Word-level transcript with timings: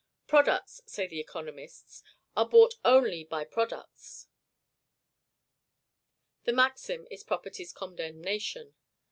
PRODUCTS 0.25 0.81
say 0.87 1.05
the 1.05 1.19
economists, 1.19 2.01
ARE 2.35 2.49
BOUGHT 2.49 2.73
ONLY 2.83 3.23
BY 3.23 3.43
PRODUCTS. 3.43 4.29
This 6.43 6.55
maxim 6.55 7.05
is 7.11 7.23
property's 7.23 7.71
condemnation. 7.71 8.73